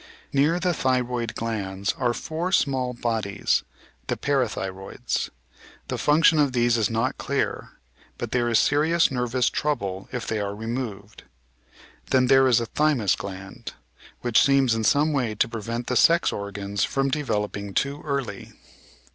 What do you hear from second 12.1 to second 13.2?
there is a "thjrmus